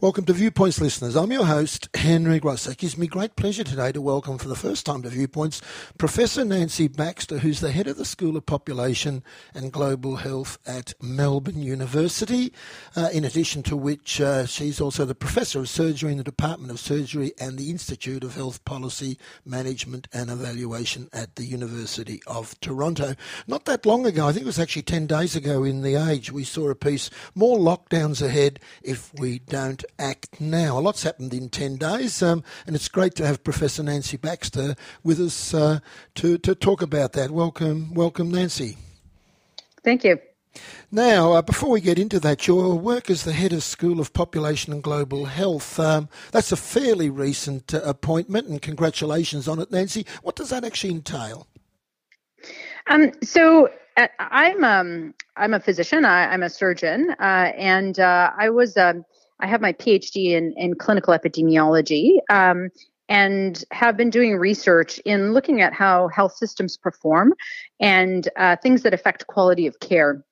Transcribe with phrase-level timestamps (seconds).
[0.00, 1.16] Welcome to Viewpoints, listeners.
[1.16, 2.68] I'm your host, Henry Gross.
[2.68, 5.60] It gives me great pleasure today to welcome for the first time to Viewpoints
[5.98, 9.24] Professor Nancy Baxter, who's the head of the School of Population
[9.54, 12.52] and Global Health at Melbourne University,
[12.94, 16.70] uh, in addition to which uh, she's also the Professor of Surgery in the Department
[16.70, 22.54] of Surgery and the Institute of Health Policy, Management and Evaluation at the University of
[22.60, 23.16] Toronto.
[23.48, 26.30] Not that long ago, I think it was actually 10 days ago in The Age,
[26.30, 30.78] we saw a piece, More Lockdowns Ahead If We Don't act now.
[30.78, 34.74] A lot's happened in 10 days, um, and it's great to have Professor Nancy Baxter
[35.02, 35.80] with us uh,
[36.16, 37.30] to, to talk about that.
[37.30, 38.76] Welcome, welcome, Nancy.
[39.84, 40.18] Thank you.
[40.90, 44.12] Now, uh, before we get into that, your work as the head of School of
[44.12, 49.70] Population and Global Health, um, that's a fairly recent uh, appointment, and congratulations on it,
[49.70, 50.06] Nancy.
[50.22, 51.46] What does that actually entail?
[52.88, 56.04] Um, so, uh, I'm um, I'm a physician.
[56.04, 59.04] I, am a surgeon, uh, and uh, I was um,
[59.40, 62.70] I have my PhD in, in clinical epidemiology um,
[63.08, 67.34] and have been doing research in looking at how health systems perform
[67.80, 70.24] and uh, things that affect quality of care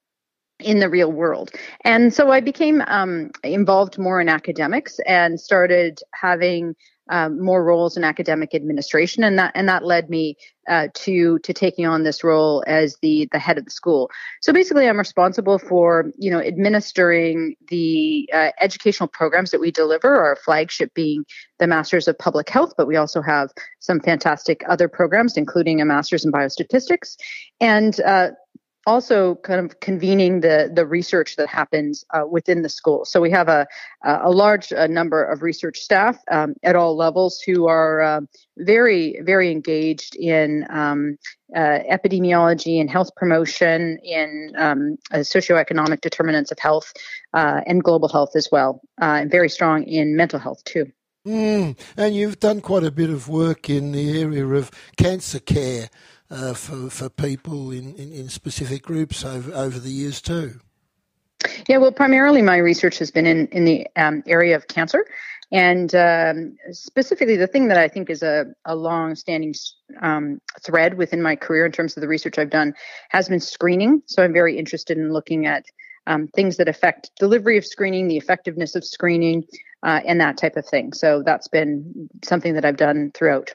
[0.61, 1.51] in the real world.
[1.85, 6.75] And so I became um, involved more in academics and started having
[7.09, 10.37] um, more roles in academic administration, and that and that led me
[10.69, 14.11] uh, to to taking on this role as the the head of the school.
[14.43, 20.17] So basically, I'm responsible for you know administering the uh, educational programs that we deliver.
[20.17, 21.25] Our flagship being
[21.59, 25.85] the Masters of Public Health, but we also have some fantastic other programs, including a
[25.85, 27.17] Masters in Biostatistics,
[27.61, 28.31] and uh,
[28.87, 33.05] also kind of convening the the research that happens uh, within the school.
[33.05, 33.67] So we have a
[34.05, 38.21] a large uh, number of research staff um, at all levels who are uh,
[38.57, 41.19] very very engaged in um,
[41.55, 46.93] uh, epidemiology and health promotion, in um, uh, socioeconomic determinants of health
[47.35, 50.87] uh, and global health as well, and very strong in mental health too.
[51.27, 55.89] Mm, and you've done quite a bit of work in the area of cancer care
[56.31, 60.61] uh, for, for people in, in, in, specific groups over, over the years too?
[61.69, 65.07] Yeah, well, primarily my research has been in, in the um, area of cancer.
[65.53, 69.55] And um, specifically, the thing that I think is a, a long standing
[70.03, 72.75] um, thread within my career in terms of the research I've done
[73.11, 74.03] has been screening.
[74.07, 75.65] So I'm very interested in looking at
[76.09, 79.45] um, things that affect delivery of screening, the effectiveness of screening,
[79.85, 80.93] uh, and that type of thing.
[80.93, 83.55] So that's been something that I've done throughout.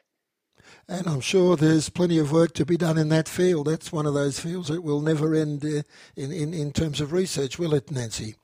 [0.87, 3.67] And I'm sure there's plenty of work to be done in that field.
[3.67, 5.83] That's one of those fields that will never end uh,
[6.15, 8.35] in, in, in terms of research, will it, Nancy?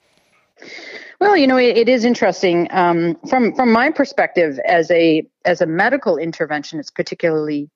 [1.20, 5.62] Well, you know, it, it is interesting um, from from my perspective as a as
[5.62, 6.80] a medical intervention.
[6.80, 7.70] It's particularly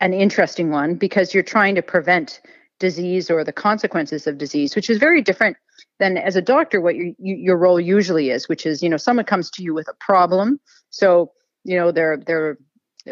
[0.00, 2.40] an interesting one because you're trying to prevent
[2.78, 5.56] disease or the consequences of disease, which is very different
[5.98, 9.24] than as a doctor what your your role usually is, which is you know someone
[9.24, 10.60] comes to you with a problem,
[10.90, 11.32] so
[11.64, 12.58] you know they're they're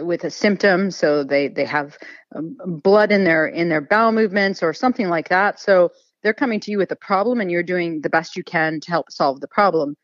[0.05, 1.97] with a symptom so they they have
[2.34, 5.61] um, blood in their in their bowel movements or something like that.
[5.61, 5.91] So
[6.23, 8.91] they're coming to you with a problem and you're doing the best you can to
[8.91, 9.97] help solve the problem.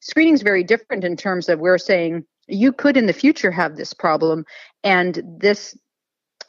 [0.00, 3.76] Screening is very different in terms of we're saying you could in the future have
[3.76, 4.44] this problem
[4.82, 5.76] and this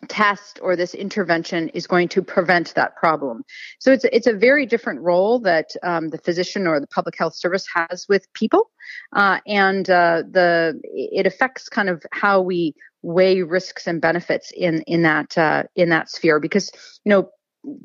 [0.08, 3.44] test or this intervention is going to prevent that problem.
[3.80, 7.36] So it's it's a very different role that um, the physician or the public health
[7.36, 8.70] service has with people,
[9.16, 14.82] uh, and uh, the it affects kind of how we weigh risks and benefits in
[14.84, 16.72] in that uh, in that sphere because
[17.04, 17.30] you know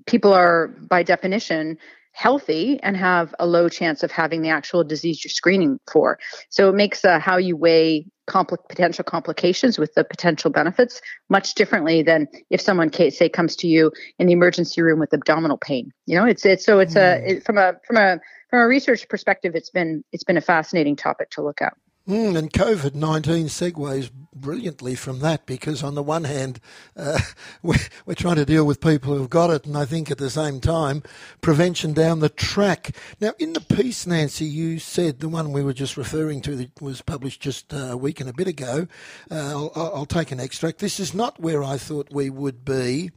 [0.06, 1.76] people are by definition
[2.12, 6.18] healthy and have a low chance of having the actual disease you're screening for.
[6.48, 11.54] So it makes uh, how you weigh compl- potential complications with the potential benefits much
[11.54, 15.92] differently than if someone, say, comes to you in the emergency room with abdominal pain.
[16.06, 17.02] You know, it's it's so it's mm.
[17.02, 18.20] a it, from a from a
[18.50, 21.74] from a research perspective, it's been it's been a fascinating topic to look at.
[22.08, 26.60] Mm, and COVID 19 segues brilliantly from that because, on the one hand,
[26.96, 27.18] uh,
[27.64, 27.74] we're,
[28.04, 30.60] we're, trying to deal with people who've got it, and I think at the same
[30.60, 31.02] time,
[31.40, 32.94] prevention down the track.
[33.20, 36.80] Now, in the piece, Nancy, you said the one we were just referring to that
[36.80, 38.86] was published just uh, a week and a bit ago.
[39.28, 40.78] Uh, I'll, I'll take an extract.
[40.78, 43.10] This is not where I thought we would be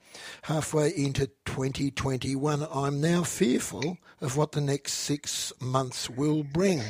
[0.44, 2.66] halfway into 2021.
[2.74, 6.82] I'm now fearful of what the next six months will bring.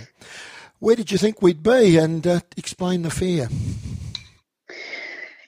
[0.79, 1.97] Where did you think we'd be?
[1.97, 3.49] And uh, explain the fear.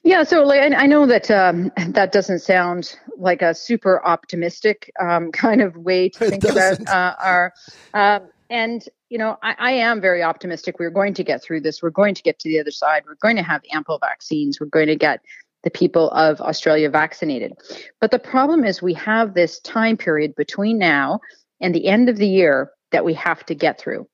[0.03, 5.31] Yeah, so like, I know that um, that doesn't sound like a super optimistic um,
[5.33, 7.53] kind of way to think about uh, our.
[7.93, 10.79] Um, and you know, I, I, am very optimistic.
[10.79, 11.81] We're going to get through this.
[11.81, 13.03] We're going to get to the other side.
[13.05, 14.59] We're going to have ample vaccines.
[14.59, 15.21] We're going to get
[15.63, 17.53] the people of Australia vaccinated.
[17.99, 21.19] But the problem is, we have this time period between now
[21.61, 24.07] and the end of the year that we have to get through.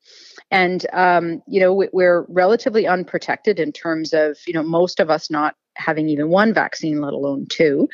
[0.49, 5.29] And, um, you know, we're relatively unprotected in terms of, you know, most of us
[5.29, 7.89] not having even one vaccine, let alone two.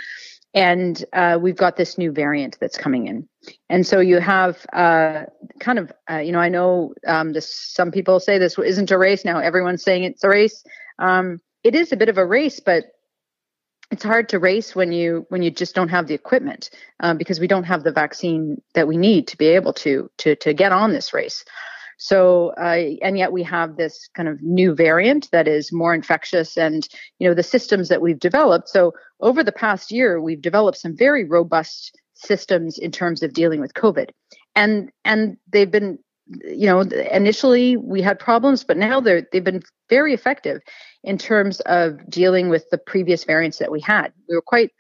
[0.54, 3.28] And uh, we've got this new variant that's coming in.
[3.70, 5.24] And so you have uh,
[5.60, 8.98] kind of, uh, you know, I know um, this, some people say this isn't a
[8.98, 9.40] race now.
[9.40, 10.64] Everyone's saying it's a race.
[11.00, 12.84] Um, it is a bit of a race, but
[13.90, 16.72] it's hard to race when you when you just don't have the equipment
[17.02, 20.36] um, because we don't have the vaccine that we need to be able to to
[20.38, 21.46] to get on this race.
[22.04, 26.58] So, uh, and yet we have this kind of new variant that is more infectious,
[26.58, 26.86] and
[27.18, 28.68] you know the systems that we've developed.
[28.68, 28.92] So,
[29.22, 33.74] over the past year, we've developed some very robust systems in terms of dealing with
[33.74, 34.10] COVID,
[34.54, 35.98] and and they've been,
[36.44, 40.60] you know, initially we had problems, but now they're they've been very effective
[41.06, 44.12] in terms of dealing with the previous variants that we had.
[44.28, 44.72] We were quite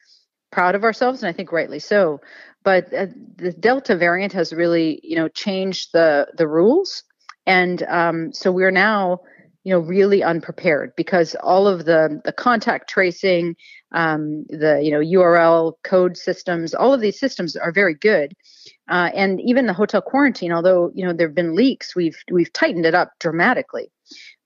[0.51, 2.19] proud of ourselves, and I think rightly so.
[2.65, 7.05] But uh, the Delta variant has really, you know, changed the the rules,
[7.45, 9.19] and um, so we're now,
[9.63, 13.56] you know, really unprepared because all of the the contact tracing,
[13.92, 18.34] um, the you know QR code systems, all of these systems are very good,
[18.90, 20.51] uh, and even the hotel quarantine.
[20.51, 23.90] Although you know there have been leaks, we've we've tightened it up dramatically.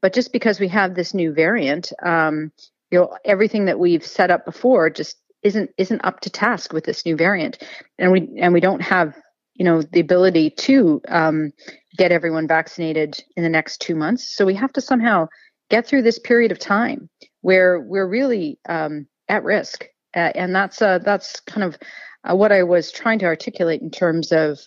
[0.01, 2.51] But just because we have this new variant, um,
[2.91, 6.85] you know, everything that we've set up before just isn't isn't up to task with
[6.85, 7.63] this new variant,
[7.97, 9.15] and we and we don't have
[9.55, 11.51] you know the ability to um,
[11.97, 14.35] get everyone vaccinated in the next two months.
[14.35, 15.27] So we have to somehow
[15.69, 17.09] get through this period of time
[17.41, 19.85] where we're really um, at risk,
[20.15, 21.77] uh, and that's uh, that's kind of
[22.23, 24.59] uh, what I was trying to articulate in terms of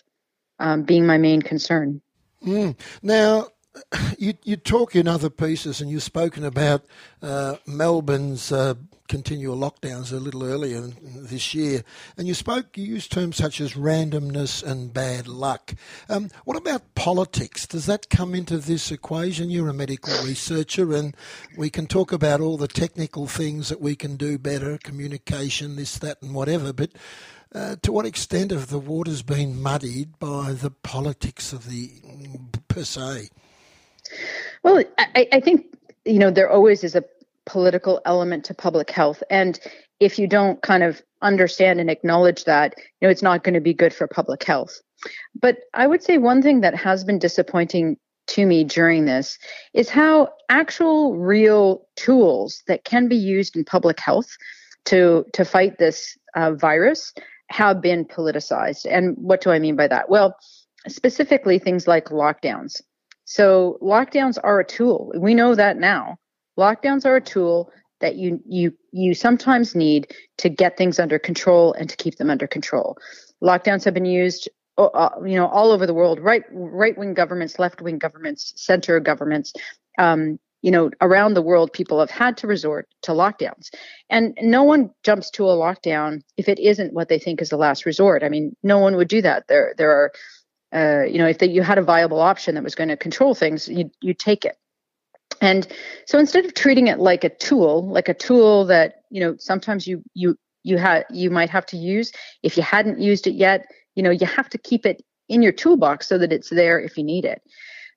[0.59, 2.01] um, being my main concern.
[2.45, 2.75] Mm.
[3.01, 3.47] Now,
[4.17, 6.85] you, you talk in other pieces, and you've spoken about
[7.21, 8.75] uh, Melbourne's uh,
[9.07, 11.83] continual lockdowns a little earlier this year,
[12.17, 15.73] and you spoke, you used terms such as randomness and bad luck.
[16.09, 17.67] Um, what about politics?
[17.67, 19.49] Does that come into this equation?
[19.49, 21.15] You're a medical researcher, and
[21.57, 25.97] we can talk about all the technical things that we can do better, communication, this,
[25.99, 26.91] that, and whatever, but
[27.53, 31.91] uh, to what extent have the waters been muddied by the politics of the
[32.69, 33.29] per se?
[34.63, 35.65] Well, I, I think
[36.05, 37.03] you know there always is a
[37.45, 39.59] political element to public health, and
[39.99, 43.61] if you don't kind of understand and acknowledge that, you know, it's not going to
[43.61, 44.81] be good for public health.
[45.39, 47.97] But I would say one thing that has been disappointing
[48.27, 49.37] to me during this
[49.73, 54.29] is how actual real tools that can be used in public health
[54.85, 57.13] to to fight this uh, virus
[57.49, 58.85] have been politicized.
[58.89, 60.09] And what do I mean by that?
[60.09, 60.35] Well,
[60.87, 62.81] specifically things like lockdowns.
[63.31, 65.13] So lockdowns are a tool.
[65.15, 66.17] We know that now.
[66.59, 71.71] Lockdowns are a tool that you you you sometimes need to get things under control
[71.71, 72.97] and to keep them under control.
[73.41, 77.13] Lockdowns have been used uh, uh you know all over the world right right wing
[77.13, 79.53] governments left wing governments center governments
[79.97, 83.69] um, you know around the world people have had to resort to lockdowns
[84.09, 87.57] and no one jumps to a lockdown if it isn't what they think is the
[87.57, 90.11] last resort i mean no one would do that there there are
[90.73, 93.35] uh, you know, if the, you had a viable option that was going to control
[93.35, 94.57] things, you you take it.
[95.41, 95.67] And
[96.05, 99.87] so instead of treating it like a tool, like a tool that you know sometimes
[99.87, 102.11] you you you had you might have to use
[102.43, 103.65] if you hadn't used it yet,
[103.95, 106.97] you know, you have to keep it in your toolbox so that it's there if
[106.97, 107.41] you need it.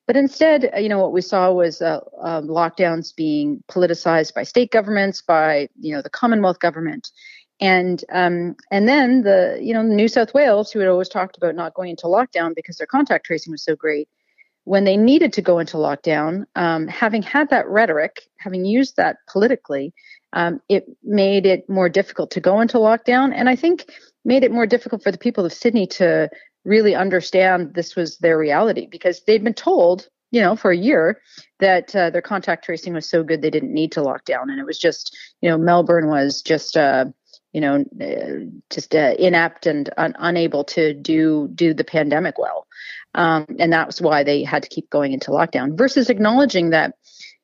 [0.07, 4.43] But instead, uh, you know, what we saw was uh, um, lockdowns being politicized by
[4.43, 7.11] state governments, by you know the Commonwealth government,
[7.61, 11.55] and um, and then the you know New South Wales, who had always talked about
[11.55, 14.09] not going into lockdown because their contact tracing was so great,
[14.65, 19.17] when they needed to go into lockdown, um, having had that rhetoric, having used that
[19.31, 19.93] politically,
[20.33, 23.87] um, it made it more difficult to go into lockdown, and I think
[24.25, 26.31] made it more difficult for the people of Sydney to
[26.65, 31.21] really understand this was their reality because they'd been told you know, for a year
[31.61, 34.51] that uh, their contact tracing was so good they didn't need to lock down.
[34.51, 37.05] And it was just, you know, Melbourne was just, uh,
[37.55, 42.67] you know, uh, just uh, inept and un- unable to do do the pandemic well,
[43.15, 45.79] um, and that was why they had to keep going into lockdown.
[45.79, 46.97] Versus acknowledging that,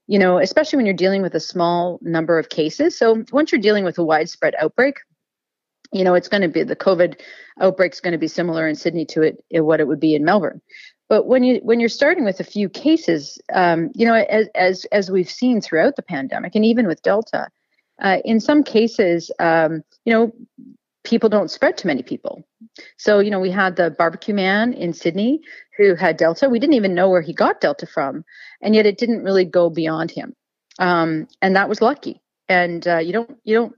[0.09, 2.99] you know, especially when you're dealing with a small number of cases.
[2.99, 4.99] So once you're dealing with a widespread outbreak,
[5.93, 7.21] you know, it's going to be the COVID
[7.61, 10.25] outbreak is going to be similar in Sydney to it what it would be in
[10.25, 10.61] Melbourne.
[11.09, 14.87] But when you when you're starting with a few cases, um, you know, as as
[14.87, 17.49] as we've seen throughout the pandemic, and even with Delta,
[18.01, 20.33] uh, in some cases, um, you know,
[21.05, 22.45] people don't spread to many people.
[22.97, 25.41] So, you know, we had the barbecue man in Sydney
[25.77, 26.49] who had Delta.
[26.49, 28.25] We didn't even know where he got Delta from,
[28.61, 30.35] and yet it didn't really go beyond him.
[30.79, 32.21] Um, and that was lucky.
[32.49, 33.75] And uh, you don't, you don't,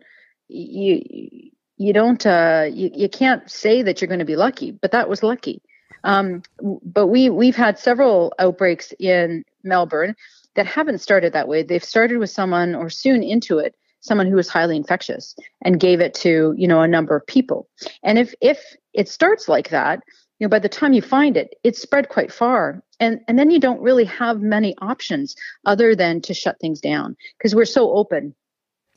[0.49, 4.93] you, you don't, uh, you, you can't say that you're going to be lucky, but
[4.93, 5.63] that was lucky.
[6.05, 10.17] Um, but we we've had several outbreaks in Melbourne
[10.57, 11.63] that haven't started that way.
[11.63, 16.01] They've started with someone or soon into it someone who was highly infectious and gave
[16.01, 17.69] it to you know a number of people.
[18.03, 20.01] And if if it starts like that,
[20.39, 22.83] you know by the time you find it, it's spread quite far.
[23.01, 27.17] And and then you don't really have many options other than to shut things down
[27.39, 28.35] because we're so open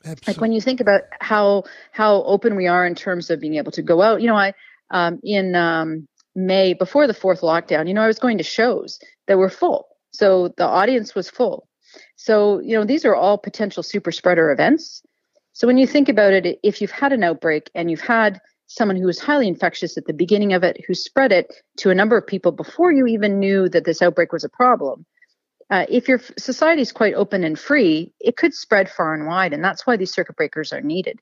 [0.06, 0.32] Absolutely.
[0.32, 3.72] Like when you think about how how open we are in terms of being able
[3.72, 4.54] to go out, you know, I
[4.90, 9.00] um, in um, May before the fourth lockdown, you know, I was going to shows
[9.26, 11.65] that were full, so the audience was full.
[12.16, 15.02] So you know, these are all potential super spreader events.
[15.52, 18.96] So when you think about it, if you've had an outbreak and you've had someone
[18.96, 21.46] who was highly infectious at the beginning of it, who spread it
[21.78, 25.06] to a number of people before you even knew that this outbreak was a problem,
[25.70, 29.52] uh, if your society is quite open and free, it could spread far and wide,
[29.52, 31.18] and that's why these circuit breakers are needed.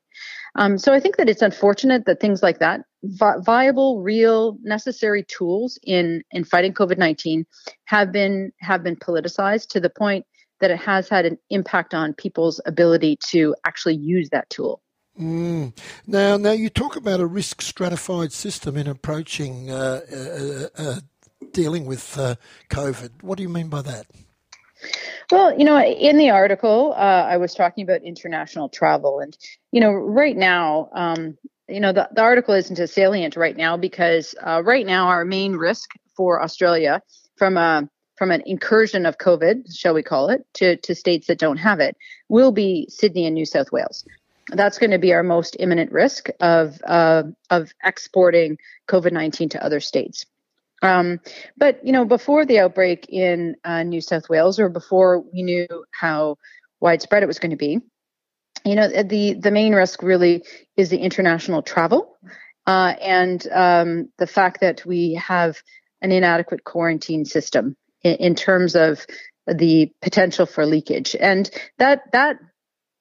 [0.55, 5.23] Um, so I think that it's unfortunate that things like that, vi- viable, real, necessary
[5.23, 7.45] tools in in fighting COVID nineteen,
[7.85, 10.25] have been have been politicized to the point
[10.61, 14.81] that it has had an impact on people's ability to actually use that tool.
[15.19, 15.77] Mm.
[16.07, 20.99] Now, now you talk about a risk stratified system in approaching uh, uh, uh,
[21.51, 22.35] dealing with uh,
[22.69, 23.23] COVID.
[23.23, 24.07] What do you mean by that?
[25.31, 29.35] Well, you know, in the article, uh, I was talking about international travel, and
[29.71, 33.77] you know, right now, um, you know, the, the article isn't as salient right now
[33.77, 37.01] because uh, right now our main risk for Australia
[37.37, 41.39] from a from an incursion of COVID, shall we call it, to, to states that
[41.39, 41.97] don't have it,
[42.29, 44.05] will be Sydney and New South Wales.
[44.49, 49.63] That's going to be our most imminent risk of uh, of exporting COVID nineteen to
[49.63, 50.25] other states.
[50.83, 51.19] Um,
[51.57, 55.67] but you know, before the outbreak in uh, New South Wales, or before we knew
[55.91, 56.37] how
[56.79, 57.79] widespread it was going to be,
[58.63, 60.43] you know, the the main risk really
[60.77, 62.15] is the international travel
[62.67, 65.57] uh, and um, the fact that we have
[66.01, 67.75] an inadequate quarantine system
[68.05, 69.05] in, in terms of
[69.47, 72.37] the potential for leakage, and that that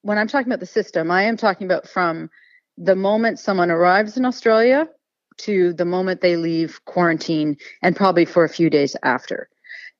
[0.02, 2.30] when I'm talking about the system, I am talking about from
[2.76, 4.88] the moment someone arrives in Australia
[5.36, 9.48] to the moment they leave quarantine and probably for a few days after.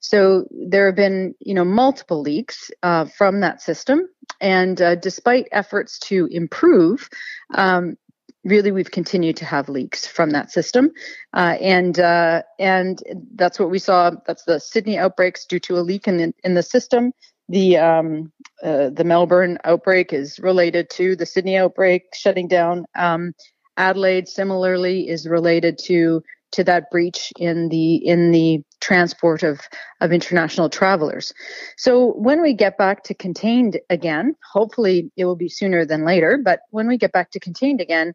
[0.01, 4.03] So there have been, you know, multiple leaks uh, from that system,
[4.41, 7.09] and uh, despite efforts to improve,
[7.55, 7.97] um,
[8.45, 10.91] really we've continued to have leaks from that system,
[11.33, 13.03] uh, and uh, and
[13.35, 14.13] that's what we saw.
[14.27, 17.13] That's the Sydney outbreaks due to a leak in the in the system.
[17.49, 18.33] The um,
[18.63, 23.33] uh, the Melbourne outbreak is related to the Sydney outbreak shutting down um,
[23.77, 26.23] Adelaide similarly is related to
[26.53, 29.61] to that breach in the in the transport of
[30.01, 31.33] of international travelers.
[31.77, 36.33] So when we get back to contained again, hopefully it will be sooner than later,
[36.45, 38.13] but when we get back to contained again,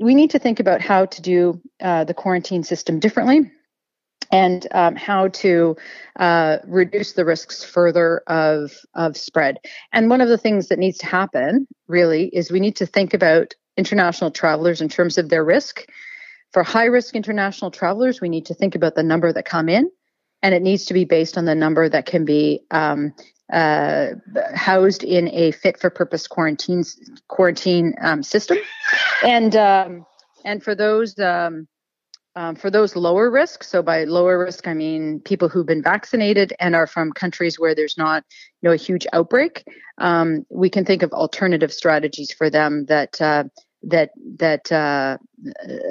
[0.00, 3.50] we need to think about how to do uh, the quarantine system differently
[4.32, 5.76] and um, how to
[6.18, 9.58] uh, reduce the risks further of, of spread.
[9.92, 13.14] And one of the things that needs to happen really is we need to think
[13.14, 15.84] about international travelers in terms of their risk.
[16.52, 19.90] For high risk international travelers, we need to think about the number that come in,
[20.42, 23.14] and it needs to be based on the number that can be um,
[23.52, 24.08] uh,
[24.54, 26.84] housed in a fit for purpose quarantine
[27.28, 28.58] quarantine um, system.
[29.24, 30.06] And um,
[30.44, 31.66] and for those um,
[32.36, 36.52] um, for those lower risk, so by lower risk I mean people who've been vaccinated
[36.60, 38.24] and are from countries where there's not
[38.62, 39.64] you know a huge outbreak,
[39.98, 43.44] um, we can think of alternative strategies for them that uh,
[43.82, 45.18] that that uh,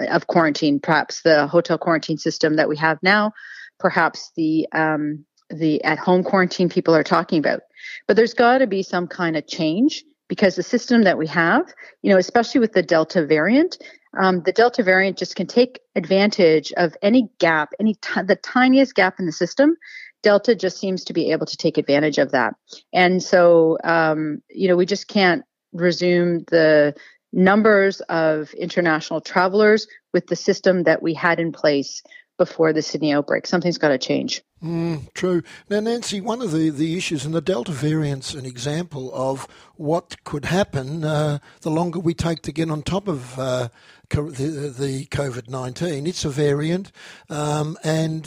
[0.09, 3.33] of quarantine, perhaps the hotel quarantine system that we have now,
[3.79, 7.61] perhaps the um, the at home quarantine people are talking about.
[8.07, 11.73] But there's got to be some kind of change because the system that we have,
[12.03, 13.77] you know, especially with the Delta variant,
[14.17, 18.95] um, the Delta variant just can take advantage of any gap, any t- the tiniest
[18.95, 19.75] gap in the system.
[20.21, 22.53] Delta just seems to be able to take advantage of that,
[22.93, 26.93] and so um, you know we just can't resume the
[27.31, 32.01] numbers of international travelers with the system that we had in place
[32.39, 33.45] before the Sydney outbreak.
[33.45, 34.41] Something's got to change.
[34.63, 35.43] Mm, true.
[35.69, 40.21] Now, Nancy, one of the, the issues, and the Delta variant's an example of what
[40.23, 43.69] could happen uh, the longer we take to get on top of uh,
[44.09, 46.07] the, the COVID 19.
[46.07, 46.91] It's a variant,
[47.29, 48.25] um, and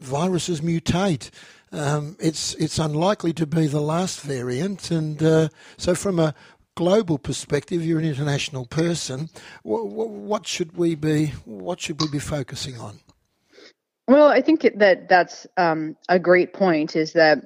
[0.00, 1.30] viruses mutate.
[1.72, 6.34] Um, it's it's unlikely to be the last variant, and uh, so from a
[6.74, 9.28] global perspective, you're an international person.
[9.62, 11.26] What, what, should we be?
[11.44, 13.00] What should we be focusing on?
[14.10, 16.96] Well, I think that that's um, a great point.
[16.96, 17.44] Is that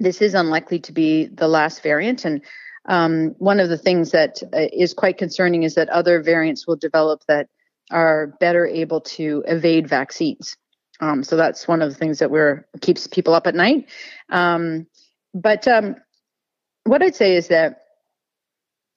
[0.00, 2.42] this is unlikely to be the last variant, and
[2.86, 7.22] um, one of the things that uh, quite concerning is that other variants will develop
[7.28, 7.46] that
[7.92, 10.56] are better able to evade vaccines.
[10.98, 13.88] Um, so that's one of the things that we're keeps people up at night.
[14.30, 14.88] Um,
[15.32, 15.94] but um,
[16.86, 17.81] what I'd say is that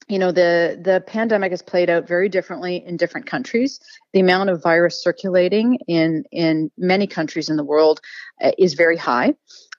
[0.08, 3.80] you know the the pandemic has played out very differently in different countries.
[4.12, 8.00] The amount of virus circulating in in many countries in the world
[8.40, 9.34] uh, is very high.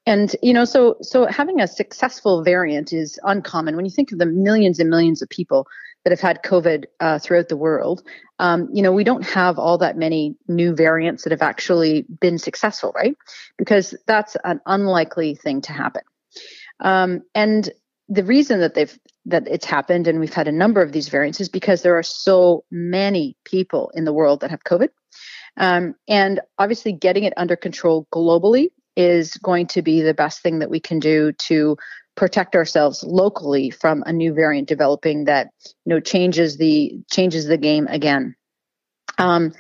[0.06, 3.76] And you know so so having a successful variant is uncommon.
[3.76, 5.68] When you think of the millions and millions of people
[6.04, 8.02] that have had covid uh, throughout the world
[8.40, 12.38] um, you know we don't have all that many new variants that have actually been
[12.38, 13.16] successful right?
[13.58, 16.04] Because that's an unlikely thing to happen.
[16.80, 17.70] Um, and
[18.10, 21.40] the reason that they've that it's happened and we've had a number of these variants
[21.40, 24.90] is because there are so many people in the world that have COVID.
[25.58, 30.60] Um, and obviously, getting it under control globally is going to be the best thing
[30.60, 31.78] that we can do to
[32.16, 37.58] protect ourselves locally from a new variant developing that you know changes the changes the
[37.58, 38.36] game again.
[39.18, 39.54] Um,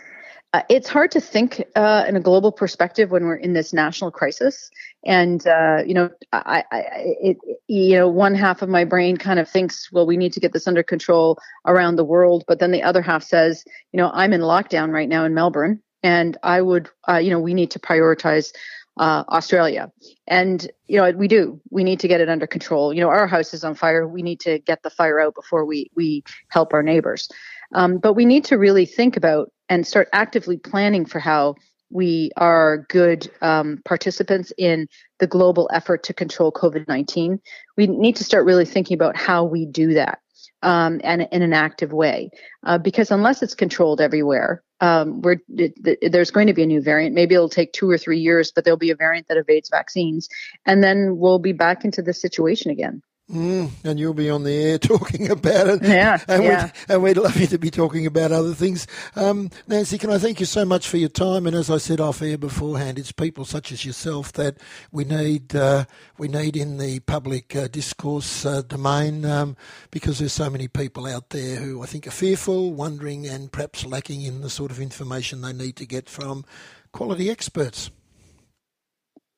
[0.53, 4.11] uh, it's hard to think uh, in a global perspective when we're in this national
[4.11, 4.69] crisis.
[5.05, 6.83] And uh, you know, I, I
[7.21, 7.37] it,
[7.67, 10.53] you know, one half of my brain kind of thinks, well, we need to get
[10.53, 14.33] this under control around the world, but then the other half says, you know, I'm
[14.33, 17.79] in lockdown right now in Melbourne, and I would, uh, you know, we need to
[17.79, 18.51] prioritize
[18.99, 19.91] uh, Australia.
[20.27, 21.61] And, you know, we do.
[21.69, 22.93] We need to get it under control.
[22.93, 24.07] You know, our house is on fire.
[24.07, 27.29] We need to get the fire out before we, we help our neighbors.
[27.73, 31.55] Um, but we need to really think about and start actively planning for how
[31.89, 34.87] we are good um, participants in
[35.19, 37.39] the global effort to control COVID 19.
[37.77, 40.19] We need to start really thinking about how we do that
[40.63, 42.29] um, and in an active way.
[42.65, 47.15] Uh, because unless it's controlled everywhere, um, we're, there's going to be a new variant.
[47.15, 50.29] Maybe it'll take two or three years, but there'll be a variant that evades vaccines.
[50.65, 53.01] And then we'll be back into this situation again.
[53.31, 55.83] Mm, and you'll be on the air talking about it.
[55.83, 56.63] Yeah, and, yeah.
[56.63, 58.87] We'd, and we'd love you to be talking about other things.
[59.17, 61.45] Um, Nancy, can I thank you so much for your time?
[61.45, 64.57] And as I said off air beforehand, it's people such as yourself that
[64.93, 65.85] we need uh,
[66.17, 69.57] we need in the public uh, discourse uh, domain um,
[69.91, 73.85] because there's so many people out there who I think are fearful, wondering, and perhaps
[73.85, 76.45] lacking in the sort of information they need to get from
[76.93, 77.91] quality experts.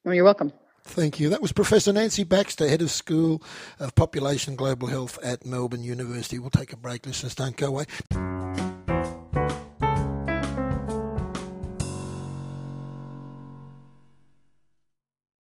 [0.06, 0.54] Well, you're welcome.
[0.90, 1.30] Thank you.
[1.30, 3.42] That was Professor Nancy Baxter, Head of School
[3.80, 6.40] of Population Global Health at Melbourne University.
[6.40, 7.06] We'll take a break.
[7.06, 7.86] Listeners, don't go away.